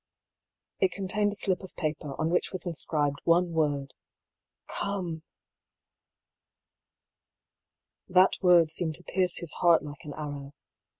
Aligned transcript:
It 0.79 0.91
contained 0.91 1.31
a 1.31 1.35
slip 1.35 1.61
of 1.61 1.75
paper, 1.75 2.19
on 2.19 2.31
which 2.31 2.51
was 2.51 2.65
inscribed 2.65 3.19
one 3.23 3.51
word— 3.53 3.93
^'Conie!" 4.67 5.21
That 8.09 8.35
word 8.41 8.71
seemed 8.71 8.95
to 8.95 9.03
pierce 9.03 9.37
his 9.37 9.53
heart 9.61 9.83
like 9.83 10.03
an 10.03 10.15
arrow. 10.15 10.53